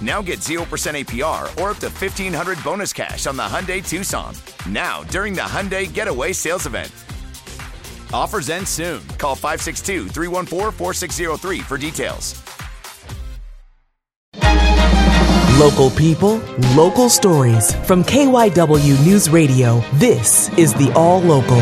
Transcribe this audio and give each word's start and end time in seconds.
Now 0.00 0.22
get 0.22 0.38
0% 0.38 0.64
APR 0.64 1.42
or 1.60 1.70
up 1.70 1.78
to 1.78 1.88
1500 1.88 2.64
bonus 2.64 2.92
cash 2.92 3.26
on 3.26 3.36
the 3.36 3.42
Hyundai 3.42 3.86
Tucson. 3.86 4.34
Now, 4.66 5.02
during 5.04 5.34
the 5.34 5.42
Hyundai 5.42 5.92
Getaway 5.92 6.32
Sales 6.32 6.66
Event. 6.66 6.90
Offers 8.12 8.48
end 8.48 8.66
soon. 8.66 9.06
Call 9.18 9.34
562 9.34 10.08
314 10.08 10.72
4603 10.72 11.60
for 11.60 11.76
details. 11.76 12.42
Local 15.60 15.90
people, 15.90 16.38
local 16.74 17.10
stories. 17.10 17.74
From 17.84 18.02
KYW 18.02 19.04
News 19.04 19.28
Radio, 19.28 19.84
this 19.94 20.48
is 20.56 20.72
the 20.72 20.90
All 20.94 21.20
Local. 21.20 21.60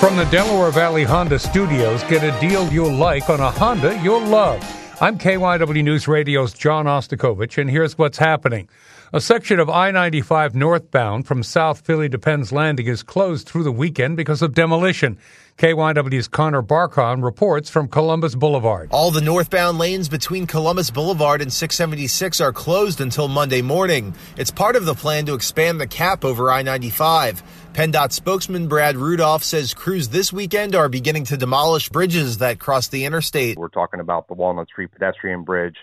From 0.00 0.16
the 0.16 0.24
Delaware 0.30 0.72
Valley 0.72 1.04
Honda 1.04 1.38
Studios, 1.38 2.02
get 2.04 2.24
a 2.24 2.38
deal 2.40 2.70
you'll 2.72 2.92
like 2.92 3.30
on 3.30 3.38
a 3.38 3.48
Honda 3.48 3.96
you'll 4.02 4.26
love. 4.26 4.83
I'm 5.00 5.18
KYW 5.18 5.82
News 5.82 6.06
Radio's 6.06 6.52
John 6.52 6.86
Ostapkovich, 6.86 7.58
and 7.58 7.68
here's 7.68 7.98
what's 7.98 8.18
happening. 8.18 8.68
A 9.14 9.20
section 9.20 9.60
of 9.60 9.70
I 9.70 9.92
95 9.92 10.56
northbound 10.56 11.24
from 11.24 11.44
South 11.44 11.82
Philly 11.82 12.08
to 12.08 12.18
Penn's 12.18 12.50
Landing 12.50 12.88
is 12.88 13.04
closed 13.04 13.46
through 13.46 13.62
the 13.62 13.70
weekend 13.70 14.16
because 14.16 14.42
of 14.42 14.54
demolition. 14.54 15.18
KYW's 15.56 16.26
Connor 16.26 16.62
Barkon 16.62 17.22
reports 17.22 17.70
from 17.70 17.86
Columbus 17.86 18.34
Boulevard. 18.34 18.88
All 18.90 19.12
the 19.12 19.20
northbound 19.20 19.78
lanes 19.78 20.08
between 20.08 20.48
Columbus 20.48 20.90
Boulevard 20.90 21.42
and 21.42 21.52
676 21.52 22.40
are 22.40 22.52
closed 22.52 23.00
until 23.00 23.28
Monday 23.28 23.62
morning. 23.62 24.16
It's 24.36 24.50
part 24.50 24.74
of 24.74 24.84
the 24.84 24.96
plan 24.96 25.26
to 25.26 25.34
expand 25.34 25.80
the 25.80 25.86
cap 25.86 26.24
over 26.24 26.50
I 26.50 26.62
95. 26.62 27.44
PennDOT 27.72 28.10
spokesman 28.10 28.66
Brad 28.66 28.96
Rudolph 28.96 29.44
says 29.44 29.74
crews 29.74 30.08
this 30.08 30.32
weekend 30.32 30.74
are 30.74 30.88
beginning 30.88 31.26
to 31.26 31.36
demolish 31.36 31.88
bridges 31.88 32.38
that 32.38 32.58
cross 32.58 32.88
the 32.88 33.04
interstate. 33.04 33.58
We're 33.58 33.68
talking 33.68 34.00
about 34.00 34.26
the 34.26 34.34
Walnut 34.34 34.66
Street 34.66 34.90
pedestrian 34.90 35.44
bridge, 35.44 35.76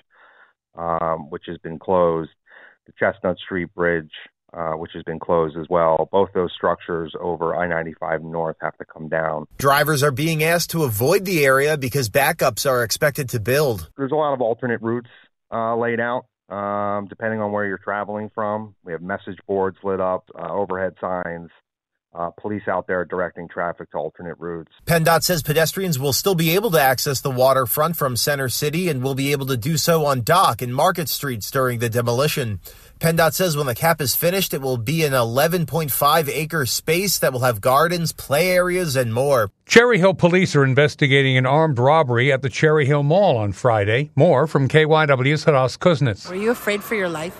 um, 0.75 1.29
which 1.29 1.43
has 1.47 1.57
been 1.59 1.79
closed, 1.79 2.31
the 2.85 2.93
Chestnut 2.99 3.37
Street 3.37 3.73
Bridge, 3.73 4.11
uh, 4.53 4.73
which 4.73 4.91
has 4.93 5.03
been 5.03 5.19
closed 5.19 5.57
as 5.57 5.67
well. 5.69 6.09
Both 6.11 6.29
those 6.33 6.51
structures 6.55 7.13
over 7.19 7.55
I 7.55 7.67
95 7.67 8.23
North 8.23 8.57
have 8.61 8.77
to 8.77 8.85
come 8.85 9.07
down. 9.07 9.45
Drivers 9.57 10.03
are 10.03 10.11
being 10.11 10.43
asked 10.43 10.71
to 10.71 10.83
avoid 10.83 11.25
the 11.25 11.45
area 11.45 11.77
because 11.77 12.09
backups 12.09 12.69
are 12.69 12.83
expected 12.83 13.29
to 13.29 13.39
build. 13.39 13.89
There's 13.97 14.11
a 14.11 14.15
lot 14.15 14.33
of 14.33 14.41
alternate 14.41 14.81
routes 14.81 15.09
uh, 15.51 15.75
laid 15.75 15.99
out. 15.99 16.25
Um, 16.49 17.07
depending 17.07 17.39
on 17.39 17.53
where 17.53 17.65
you're 17.65 17.77
traveling 17.77 18.29
from, 18.35 18.75
we 18.83 18.91
have 18.91 19.01
message 19.01 19.37
boards 19.47 19.77
lit 19.83 20.01
up, 20.01 20.25
uh, 20.37 20.51
overhead 20.51 20.95
signs, 20.99 21.49
uh, 22.13 22.29
police 22.31 22.67
out 22.67 22.87
there 22.87 23.05
directing 23.05 23.47
traffic 23.47 23.89
to 23.91 23.97
alternate 23.97 24.37
routes. 24.37 24.71
PennDOT 24.85 25.23
says 25.23 25.41
pedestrians 25.41 25.97
will 25.97 26.13
still 26.13 26.35
be 26.35 26.55
able 26.55 26.69
to 26.71 26.81
access 26.81 27.21
the 27.21 27.31
waterfront 27.31 27.95
from 27.95 28.17
Center 28.17 28.49
City 28.49 28.89
and 28.89 29.01
will 29.01 29.15
be 29.15 29.31
able 29.31 29.45
to 29.45 29.57
do 29.57 29.77
so 29.77 30.05
on 30.05 30.21
Dock 30.21 30.61
and 30.61 30.75
Market 30.75 31.07
Streets 31.07 31.49
during 31.49 31.79
the 31.79 31.89
demolition. 31.89 32.59
PennDOT 32.99 33.33
says 33.33 33.57
when 33.57 33.65
the 33.65 33.75
cap 33.75 34.01
is 34.01 34.13
finished, 34.13 34.53
it 34.53 34.61
will 34.61 34.77
be 34.77 35.05
an 35.05 35.13
11.5 35.13 36.29
acre 36.29 36.65
space 36.65 37.17
that 37.19 37.31
will 37.31 37.39
have 37.39 37.61
gardens, 37.61 38.11
play 38.11 38.51
areas, 38.51 38.95
and 38.95 39.13
more. 39.13 39.49
Cherry 39.65 39.97
Hill 39.97 40.13
police 40.13 40.55
are 40.55 40.65
investigating 40.65 41.37
an 41.37 41.45
armed 41.45 41.79
robbery 41.79 42.31
at 42.31 42.41
the 42.41 42.49
Cherry 42.49 42.85
Hill 42.85 43.03
Mall 43.03 43.37
on 43.37 43.53
Friday. 43.53 44.11
More 44.15 44.47
from 44.47 44.67
KYW's 44.67 45.45
Hadas 45.45 45.79
Kuznits. 45.79 46.29
Were 46.29 46.35
you 46.35 46.51
afraid 46.51 46.83
for 46.83 46.95
your 46.95 47.09
life? 47.09 47.39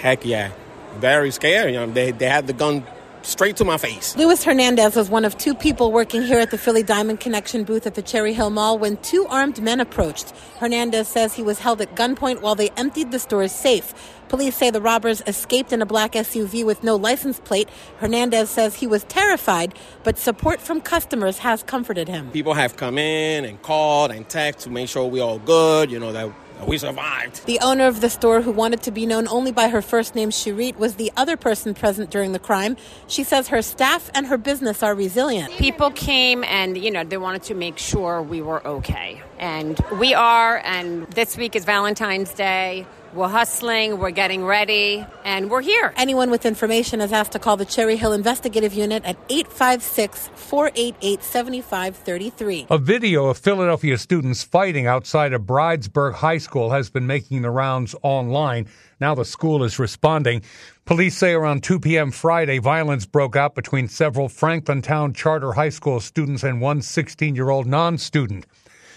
Heck 0.00 0.24
yeah. 0.24 0.52
Very 0.94 1.30
scared. 1.30 1.72
You 1.72 1.80
know, 1.80 1.90
they, 1.90 2.12
they 2.12 2.28
had 2.28 2.46
the 2.46 2.52
gun 2.52 2.86
straight 3.22 3.56
to 3.56 3.64
my 3.64 3.76
face. 3.78 4.16
Luis 4.16 4.44
Hernandez 4.44 4.96
was 4.96 5.08
one 5.08 5.24
of 5.24 5.36
two 5.38 5.54
people 5.54 5.92
working 5.92 6.22
here 6.22 6.38
at 6.38 6.50
the 6.50 6.58
Philly 6.58 6.82
Diamond 6.82 7.20
Connection 7.20 7.64
booth 7.64 7.86
at 7.86 7.94
the 7.94 8.02
Cherry 8.02 8.32
Hill 8.32 8.50
Mall 8.50 8.78
when 8.78 8.96
two 8.98 9.26
armed 9.26 9.62
men 9.62 9.80
approached. 9.80 10.32
Hernandez 10.58 11.08
says 11.08 11.34
he 11.34 11.42
was 11.42 11.58
held 11.58 11.80
at 11.80 11.94
gunpoint 11.94 12.40
while 12.40 12.54
they 12.54 12.70
emptied 12.70 13.10
the 13.12 13.18
store's 13.18 13.52
safe. 13.52 13.94
Police 14.28 14.56
say 14.56 14.70
the 14.70 14.80
robbers 14.80 15.22
escaped 15.26 15.72
in 15.72 15.82
a 15.82 15.86
black 15.86 16.12
SUV 16.12 16.64
with 16.64 16.82
no 16.82 16.96
license 16.96 17.38
plate. 17.40 17.68
Hernandez 17.98 18.48
says 18.48 18.76
he 18.76 18.86
was 18.86 19.04
terrified, 19.04 19.74
but 20.04 20.16
support 20.16 20.60
from 20.60 20.80
customers 20.80 21.38
has 21.38 21.62
comforted 21.62 22.08
him. 22.08 22.30
People 22.30 22.54
have 22.54 22.76
come 22.76 22.96
in 22.96 23.44
and 23.44 23.60
called 23.60 24.10
and 24.10 24.26
texted 24.28 24.62
to 24.62 24.70
make 24.70 24.88
sure 24.88 25.06
we're 25.06 25.22
all 25.22 25.38
good, 25.38 25.90
you 25.90 25.98
know, 25.98 26.12
that 26.12 26.32
we 26.66 26.78
survived. 26.78 27.44
The 27.46 27.58
owner 27.60 27.86
of 27.86 28.00
the 28.00 28.10
store, 28.10 28.40
who 28.40 28.52
wanted 28.52 28.82
to 28.82 28.90
be 28.90 29.06
known 29.06 29.28
only 29.28 29.52
by 29.52 29.68
her 29.68 29.82
first 29.82 30.14
name, 30.14 30.30
Shirit, 30.30 30.76
was 30.76 30.96
the 30.96 31.12
other 31.16 31.36
person 31.36 31.74
present 31.74 32.10
during 32.10 32.32
the 32.32 32.38
crime. 32.38 32.76
She 33.06 33.24
says 33.24 33.48
her 33.48 33.62
staff 33.62 34.10
and 34.14 34.26
her 34.26 34.38
business 34.38 34.82
are 34.82 34.94
resilient. 34.94 35.52
People 35.54 35.90
came 35.90 36.44
and, 36.44 36.76
you 36.76 36.90
know, 36.90 37.04
they 37.04 37.16
wanted 37.16 37.42
to 37.44 37.54
make 37.54 37.78
sure 37.78 38.22
we 38.22 38.40
were 38.40 38.66
okay. 38.66 39.22
And 39.38 39.78
we 39.98 40.14
are, 40.14 40.58
and 40.64 41.06
this 41.08 41.36
week 41.36 41.56
is 41.56 41.64
Valentine's 41.64 42.32
Day. 42.32 42.86
We're 43.14 43.28
hustling, 43.28 43.98
we're 43.98 44.10
getting 44.10 44.42
ready, 44.42 45.04
and 45.22 45.50
we're 45.50 45.60
here. 45.60 45.92
Anyone 45.98 46.30
with 46.30 46.46
information 46.46 47.02
is 47.02 47.12
asked 47.12 47.32
to 47.32 47.38
call 47.38 47.58
the 47.58 47.66
Cherry 47.66 47.96
Hill 47.96 48.14
Investigative 48.14 48.72
Unit 48.72 49.04
at 49.04 49.18
856 49.28 50.30
488 50.34 51.22
7533. 51.22 52.68
A 52.70 52.78
video 52.78 53.26
of 53.26 53.36
Philadelphia 53.36 53.98
students 53.98 54.42
fighting 54.42 54.86
outside 54.86 55.34
of 55.34 55.42
Bridesburg 55.42 56.14
High 56.14 56.38
School 56.38 56.70
has 56.70 56.88
been 56.88 57.06
making 57.06 57.42
the 57.42 57.50
rounds 57.50 57.94
online. 58.00 58.66
Now 58.98 59.14
the 59.14 59.26
school 59.26 59.62
is 59.62 59.78
responding. 59.78 60.40
Police 60.86 61.14
say 61.14 61.34
around 61.34 61.62
2 61.64 61.80
p.m. 61.80 62.12
Friday, 62.12 62.60
violence 62.60 63.04
broke 63.04 63.36
out 63.36 63.54
between 63.54 63.88
several 63.88 64.30
Franklin 64.30 64.80
Towne 64.80 65.12
Charter 65.12 65.52
High 65.52 65.68
School 65.68 66.00
students 66.00 66.42
and 66.42 66.62
one 66.62 66.80
16 66.80 67.34
year 67.34 67.50
old 67.50 67.66
non 67.66 67.98
student. 67.98 68.46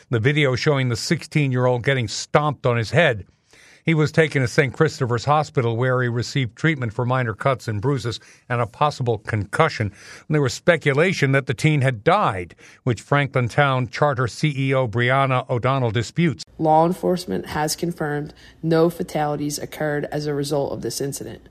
The 0.09 0.21
video 0.21 0.55
showing 0.55 0.87
the 0.87 0.95
16 0.95 1.51
year 1.51 1.65
old 1.65 1.83
getting 1.83 2.07
stomped 2.07 2.65
on 2.65 2.77
his 2.77 2.91
head. 2.91 3.25
He 3.85 3.93
was 3.93 4.11
taken 4.11 4.41
to 4.41 4.47
St. 4.47 4.73
Christopher's 4.73 5.25
Hospital 5.25 5.77
where 5.77 6.01
he 6.01 6.07
received 6.09 6.55
treatment 6.55 6.91
for 6.91 7.05
minor 7.05 7.35
cuts 7.35 7.67
and 7.67 7.79
bruises 7.79 8.19
and 8.49 8.59
a 8.59 8.65
possible 8.65 9.19
concussion. 9.19 9.91
There 10.27 10.41
was 10.41 10.55
speculation 10.55 11.33
that 11.33 11.45
the 11.45 11.53
teen 11.53 11.81
had 11.81 12.03
died, 12.03 12.55
which 12.83 12.99
Franklin 12.99 13.47
Towne 13.47 13.87
Charter 13.87 14.23
CEO 14.23 14.89
Brianna 14.89 15.47
O'Donnell 15.51 15.91
disputes. 15.91 16.43
Law 16.57 16.87
enforcement 16.87 17.45
has 17.45 17.75
confirmed 17.75 18.33
no 18.63 18.89
fatalities 18.89 19.59
occurred 19.59 20.05
as 20.05 20.25
a 20.25 20.33
result 20.33 20.71
of 20.73 20.81
this 20.81 20.99
incident. 20.99 21.47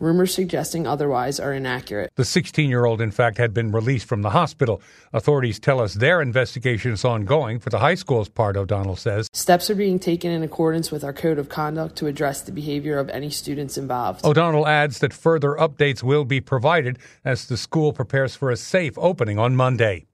Rumors 0.00 0.34
suggesting 0.34 0.86
otherwise 0.86 1.38
are 1.38 1.52
inaccurate. 1.52 2.10
The 2.16 2.24
16 2.24 2.68
year 2.68 2.84
old, 2.84 3.00
in 3.00 3.10
fact, 3.10 3.38
had 3.38 3.54
been 3.54 3.70
released 3.70 4.06
from 4.06 4.22
the 4.22 4.30
hospital. 4.30 4.82
Authorities 5.12 5.60
tell 5.60 5.80
us 5.80 5.94
their 5.94 6.20
investigation 6.20 6.92
is 6.92 7.04
ongoing 7.04 7.60
for 7.60 7.70
the 7.70 7.78
high 7.78 7.94
school's 7.94 8.28
part, 8.28 8.56
O'Donnell 8.56 8.96
says. 8.96 9.28
Steps 9.32 9.70
are 9.70 9.74
being 9.74 9.98
taken 9.98 10.30
in 10.30 10.42
accordance 10.42 10.90
with 10.90 11.04
our 11.04 11.12
code 11.12 11.38
of 11.38 11.48
conduct 11.48 11.96
to 11.96 12.06
address 12.06 12.42
the 12.42 12.52
behavior 12.52 12.98
of 12.98 13.08
any 13.10 13.30
students 13.30 13.78
involved. 13.78 14.24
O'Donnell 14.24 14.66
adds 14.66 14.98
that 14.98 15.12
further 15.12 15.52
updates 15.52 16.02
will 16.02 16.24
be 16.24 16.40
provided 16.40 16.98
as 17.24 17.46
the 17.46 17.56
school 17.56 17.92
prepares 17.92 18.34
for 18.34 18.50
a 18.50 18.56
safe 18.56 18.94
opening 18.98 19.38
on 19.38 19.54
Monday. 19.54 20.06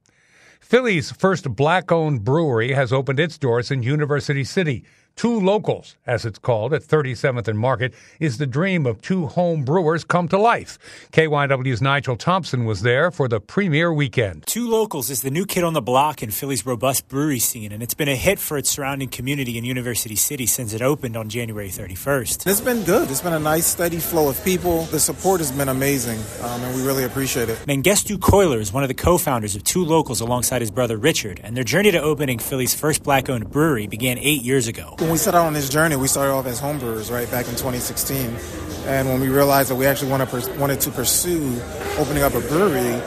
Philly's 0.61 1.11
first 1.11 1.57
black 1.57 1.91
owned 1.91 2.23
brewery 2.23 2.75
has 2.75 2.93
opened 2.93 3.19
its 3.19 3.39
doors 3.39 3.71
in 3.71 3.83
University 3.83 4.45
City. 4.45 4.85
Two 5.17 5.39
Locals, 5.39 5.97
as 6.07 6.25
it's 6.25 6.39
called, 6.39 6.73
at 6.73 6.83
37th 6.83 7.47
and 7.47 7.59
Market, 7.59 7.93
is 8.19 8.39
the 8.39 8.47
dream 8.47 8.87
of 8.87 9.03
two 9.03 9.27
home 9.27 9.65
brewers 9.65 10.03
come 10.03 10.29
to 10.29 10.39
life. 10.39 10.79
KYW's 11.13 11.83
Nigel 11.83 12.17
Thompson 12.17 12.65
was 12.65 12.81
there 12.83 13.11
for 13.11 13.29
the 13.29 13.41
premiere 13.41 13.93
weekend. 13.93 14.47
Two 14.47 14.69
Locals 14.69 15.11
is 15.11 15.21
the 15.21 15.31
new 15.31 15.45
kid 15.45 15.63
on 15.63 15.75
the 15.75 15.83
block 15.83 16.23
in 16.23 16.31
Philly's 16.31 16.65
robust 16.65 17.07
brewery 17.07 17.39
scene, 17.39 17.71
and 17.71 17.83
it's 17.83 17.93
been 17.93 18.09
a 18.09 18.17
hit 18.17 18.39
for 18.39 18.57
its 18.57 18.71
surrounding 18.71 19.09
community 19.09 19.59
in 19.59 19.65
University 19.65 20.17
City 20.17 20.47
since 20.47 20.73
it 20.73 20.81
opened 20.81 21.17
on 21.17 21.29
January 21.29 21.69
31st. 21.69 22.47
It's 22.47 22.61
been 22.61 22.83
good. 22.85 23.11
It's 23.11 23.21
been 23.21 23.35
a 23.35 23.39
nice, 23.39 23.67
steady 23.67 23.99
flow 23.99 24.29
of 24.31 24.43
people. 24.43 24.85
The 24.87 25.01
support 25.01 25.41
has 25.41 25.53
been 25.53 25.69
amazing, 25.69 26.19
um, 26.43 26.63
and 26.63 26.75
we 26.75 26.87
really 26.87 27.05
appreciate 27.05 27.51
it. 27.51 27.59
Mengistu 27.67 28.17
Koilor 28.17 28.59
is 28.59 28.73
one 28.73 28.85
of 28.85 28.89
the 28.89 28.95
co 28.95 29.19
founders 29.19 29.55
of 29.55 29.65
Two 29.65 29.85
Locals 29.85 30.21
alongside 30.21 30.63
his 30.63 30.71
brother 30.71 30.97
Richard, 30.97 31.41
and 31.45 31.57
their 31.57 31.65
journey 31.65 31.91
to 31.91 32.01
opening 32.01 32.39
Philly's 32.39 32.75
first 32.75 33.03
black 33.03 33.29
owned 33.29 33.51
brewery 33.51 33.87
began 33.87 34.17
eight 34.19 34.43
years 34.43 34.67
ago. 34.67 34.97
When 35.01 35.11
we 35.11 35.17
set 35.17 35.35
out 35.35 35.47
on 35.47 35.55
this 35.55 35.71
journey, 35.71 35.97
we 35.97 36.09
started 36.09 36.33
off 36.33 36.45
as 36.45 36.61
homebrewers, 36.61 37.11
right, 37.11 37.29
back 37.31 37.47
in 37.47 37.53
2016. 37.53 38.37
And 38.85 39.09
when 39.09 39.19
we 39.19 39.31
realized 39.31 39.71
that 39.71 39.77
we 39.77 39.87
actually 39.87 40.11
wanted, 40.11 40.59
wanted 40.59 40.79
to 40.81 40.91
pursue 40.91 41.59
opening 41.97 42.23
up 42.23 42.35
a 42.35 42.41
brewery, 42.41 43.01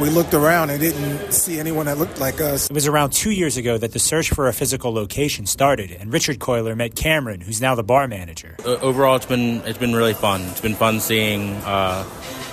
we 0.00 0.08
looked 0.08 0.32
around 0.32 0.70
and 0.70 0.80
didn't 0.80 1.32
see 1.32 1.60
anyone 1.60 1.84
that 1.86 1.98
looked 1.98 2.20
like 2.20 2.40
us. 2.40 2.70
It 2.70 2.72
was 2.72 2.86
around 2.86 3.10
two 3.10 3.32
years 3.32 3.58
ago 3.58 3.76
that 3.76 3.92
the 3.92 3.98
search 3.98 4.30
for 4.30 4.48
a 4.48 4.52
physical 4.54 4.94
location 4.94 5.44
started, 5.44 5.90
and 5.92 6.10
Richard 6.10 6.38
Koilor 6.38 6.74
met 6.74 6.94
Cameron, 6.94 7.42
who's 7.42 7.60
now 7.60 7.74
the 7.74 7.84
bar 7.84 8.08
manager. 8.08 8.56
Uh, 8.64 8.76
overall, 8.76 9.16
it's 9.16 9.26
been 9.26 9.60
it's 9.66 9.78
been 9.78 9.94
really 9.94 10.14
fun. 10.14 10.40
It's 10.42 10.62
been 10.62 10.74
fun 10.74 11.00
seeing. 11.00 11.52
Uh, 11.64 12.04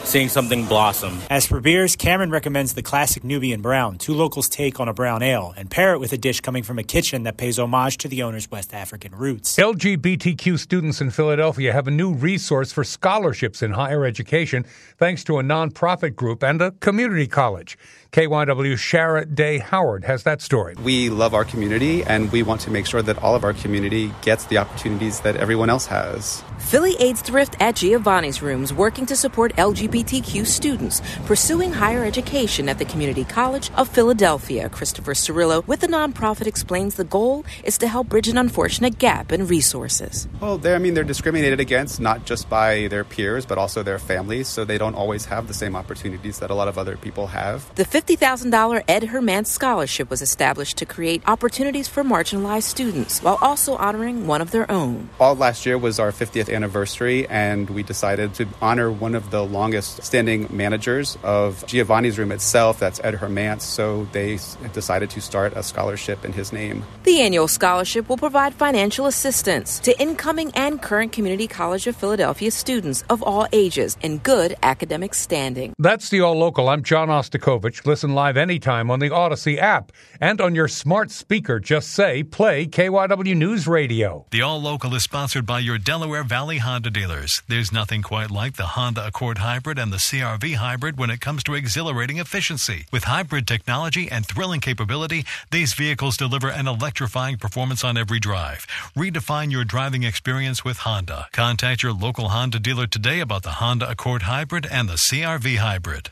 seeing 0.03 0.29
something 0.29 0.65
blossom. 0.65 1.19
As 1.29 1.45
for 1.45 1.59
beers, 1.59 1.95
Cameron 1.95 2.29
recommends 2.29 2.73
the 2.73 2.81
classic 2.81 3.23
Nubian 3.23 3.61
Brown, 3.61 3.97
two 3.97 4.13
locals' 4.13 4.49
take 4.49 4.79
on 4.79 4.87
a 4.87 4.93
brown 4.93 5.23
ale, 5.23 5.53
and 5.57 5.69
pair 5.69 5.93
it 5.93 5.99
with 5.99 6.13
a 6.13 6.17
dish 6.17 6.41
coming 6.41 6.63
from 6.63 6.79
a 6.79 6.83
kitchen 6.83 7.23
that 7.23 7.37
pays 7.37 7.59
homage 7.59 7.97
to 7.97 8.07
the 8.07 8.23
owner's 8.23 8.49
West 8.51 8.73
African 8.73 9.15
roots. 9.15 9.55
LGBTQ 9.57 10.59
students 10.59 11.01
in 11.01 11.11
Philadelphia 11.11 11.71
have 11.73 11.87
a 11.87 11.91
new 11.91 12.13
resource 12.13 12.71
for 12.71 12.83
scholarships 12.83 13.61
in 13.61 13.71
higher 13.71 14.05
education 14.05 14.65
thanks 14.97 15.23
to 15.23 15.39
a 15.39 15.43
nonprofit 15.43 16.15
group 16.15 16.43
and 16.43 16.61
a 16.61 16.71
community 16.71 17.27
college. 17.27 17.77
KYW 18.13 18.75
Shara 18.75 19.33
Dae 19.33 19.57
Howard 19.57 20.03
has 20.03 20.21
that 20.21 20.39
story. 20.39 20.75
We 20.83 21.09
love 21.09 21.33
our 21.33 21.43
community 21.43 22.03
and 22.03 22.31
we 22.31 22.43
want 22.43 22.61
to 22.61 22.69
make 22.69 22.85
sure 22.85 23.01
that 23.01 23.17
all 23.23 23.33
of 23.33 23.43
our 23.43 23.53
community 23.53 24.11
gets 24.21 24.45
the 24.45 24.59
opportunities 24.59 25.21
that 25.21 25.35
everyone 25.35 25.71
else 25.71 25.87
has. 25.87 26.43
Philly 26.59 26.95
AIDS 26.99 27.21
Thrift 27.21 27.55
at 27.59 27.75
Giovanni's 27.75 28.41
Rooms 28.41 28.71
working 28.71 29.07
to 29.07 29.15
support 29.15 29.51
LGBTQ 29.93 30.45
students 30.45 31.01
pursuing 31.25 31.71
higher 31.71 32.03
education 32.03 32.67
at 32.67 32.79
the 32.79 32.85
Community 32.85 33.23
College 33.23 33.71
of 33.75 33.87
Philadelphia. 33.87 34.69
Christopher 34.69 35.13
Cirillo 35.13 35.65
with 35.67 35.81
the 35.81 35.87
nonprofit 35.87 36.47
explains 36.47 36.95
the 36.95 37.03
goal 37.03 37.45
is 37.63 37.77
to 37.77 37.87
help 37.87 38.09
bridge 38.09 38.27
an 38.27 38.37
unfortunate 38.37 38.97
gap 38.97 39.31
in 39.31 39.45
resources. 39.45 40.27
Well, 40.41 40.59
I 40.65 40.79
mean, 40.79 40.95
they're 40.95 41.03
discriminated 41.03 41.59
against 41.59 41.99
not 41.99 42.25
just 42.25 42.49
by 42.49 42.87
their 42.87 43.03
peers, 43.03 43.45
but 43.45 43.57
also 43.57 43.83
their 43.83 43.99
families, 43.99 44.47
so 44.47 44.65
they 44.65 44.77
don't 44.77 44.95
always 44.95 45.25
have 45.25 45.47
the 45.47 45.53
same 45.53 45.75
opportunities 45.75 46.39
that 46.39 46.49
a 46.49 46.55
lot 46.55 46.67
of 46.67 46.77
other 46.77 46.97
people 46.97 47.27
have. 47.27 47.73
The 47.75 47.85
$50,000 47.85 48.83
Ed 48.87 49.03
Hermance 49.03 49.47
Scholarship 49.47 50.09
was 50.09 50.21
established 50.21 50.77
to 50.77 50.85
create 50.85 51.21
opportunities 51.27 51.87
for 51.87 52.03
marginalized 52.03 52.63
students 52.63 53.21
while 53.21 53.37
also 53.41 53.75
honoring 53.75 54.25
one 54.25 54.41
of 54.41 54.51
their 54.51 54.69
own. 54.71 55.09
All 55.19 55.35
last 55.35 55.65
year 55.65 55.77
was 55.77 55.99
our 55.99 56.11
50th 56.11 56.53
anniversary, 56.53 57.27
and 57.27 57.69
we 57.69 57.83
decided 57.83 58.33
to 58.35 58.47
honor 58.61 58.91
one 58.91 59.13
of 59.13 59.29
the 59.29 59.43
longest 59.43 59.82
standing 59.85 60.47
managers 60.49 61.17
of 61.23 61.65
Giovanni's 61.67 62.17
Room 62.17 62.31
itself. 62.31 62.79
That's 62.79 62.99
Ed 63.03 63.15
Hermance. 63.15 63.61
So 63.61 64.05
they 64.11 64.39
decided 64.73 65.09
to 65.11 65.21
start 65.21 65.53
a 65.55 65.63
scholarship 65.63 66.25
in 66.25 66.33
his 66.33 66.53
name. 66.53 66.83
The 67.03 67.21
annual 67.21 67.47
scholarship 67.47 68.09
will 68.09 68.17
provide 68.17 68.53
financial 68.53 69.05
assistance 69.05 69.79
to 69.79 69.99
incoming 70.01 70.51
and 70.55 70.81
current 70.81 71.11
Community 71.11 71.47
College 71.47 71.87
of 71.87 71.95
Philadelphia 71.95 72.51
students 72.51 73.03
of 73.09 73.21
all 73.23 73.47
ages 73.51 73.97
in 74.01 74.19
good 74.19 74.55
academic 74.63 75.13
standing. 75.13 75.73
That's 75.79 76.09
the 76.09 76.21
All 76.21 76.35
Local. 76.35 76.69
I'm 76.69 76.83
John 76.83 77.09
Ostapkovich. 77.09 77.85
Listen 77.85 78.13
live 78.13 78.37
anytime 78.37 78.89
on 78.89 78.99
the 78.99 79.09
Audacy 79.09 79.57
app 79.57 79.91
and 80.19 80.39
on 80.41 80.55
your 80.55 80.67
smart 80.67 81.11
speaker. 81.11 81.59
Just 81.59 81.91
say, 81.91 82.23
play 82.23 82.65
KYW 82.65 83.35
News 83.35 83.67
Radio. 83.67 84.25
The 84.31 84.41
All 84.41 84.61
Local 84.61 84.93
is 84.95 85.03
sponsored 85.03 85.45
by 85.45 85.59
your 85.59 85.77
Delaware 85.77 86.23
Valley 86.23 86.57
Honda 86.57 86.89
dealers. 86.89 87.41
There's 87.47 87.71
nothing 87.71 88.01
quite 88.01 88.31
like 88.31 88.55
the 88.55 88.65
Honda 88.65 89.07
Accord 89.07 89.39
Hybrid 89.39 89.72
and 89.77 89.91
the 89.91 89.97
CRV 89.97 90.55
Hybrid 90.55 90.97
when 90.97 91.09
it 91.09 91.21
comes 91.21 91.43
to 91.43 91.53
exhilarating 91.53 92.17
efficiency. 92.17 92.85
With 92.91 93.03
hybrid 93.05 93.47
technology 93.47 94.09
and 94.09 94.25
thrilling 94.25 94.61
capability, 94.61 95.25
these 95.51 95.73
vehicles 95.73 96.17
deliver 96.17 96.49
an 96.49 96.67
electrifying 96.67 97.37
performance 97.37 97.83
on 97.83 97.97
every 97.97 98.19
drive. 98.19 98.65
Redefine 98.95 99.51
your 99.51 99.65
driving 99.65 100.03
experience 100.03 100.63
with 100.63 100.77
Honda. 100.77 101.27
Contact 101.33 101.83
your 101.83 101.93
local 101.93 102.29
Honda 102.29 102.59
dealer 102.59 102.87
today 102.87 103.19
about 103.19 103.43
the 103.43 103.57
Honda 103.61 103.89
Accord 103.89 104.23
Hybrid 104.23 104.65
and 104.65 104.87
the 104.87 104.93
CRV 104.93 105.57
Hybrid. 105.57 106.11